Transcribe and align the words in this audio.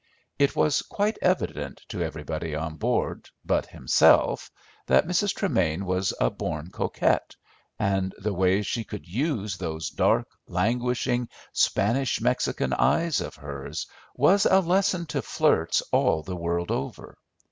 It 0.39 0.55
was 0.55 0.81
quite 0.81 1.19
evident 1.21 1.83
to 1.89 2.01
everybody 2.01 2.55
on 2.55 2.77
board 2.77 3.29
but 3.45 3.67
himself 3.67 4.49
that 4.87 5.05
Mrs. 5.05 5.31
Tremain 5.35 5.83
was 5.85 6.11
a 6.19 6.31
born 6.31 6.71
coquette, 6.71 7.35
and 7.77 8.11
the 8.17 8.33
way 8.33 8.63
she 8.63 8.83
could 8.83 9.07
use 9.07 9.57
those 9.57 9.91
dark, 9.91 10.27
languishing, 10.47 11.29
Spanish 11.53 12.19
Mexican 12.19 12.73
eyes 12.73 13.21
of 13.21 13.35
hers 13.35 13.85
was 14.15 14.47
a 14.47 14.59
lesson 14.61 15.05
to 15.05 15.21
flirts 15.21 15.81
all 15.91 16.23
the 16.23 16.35
world 16.35 16.71
over. 16.71 17.15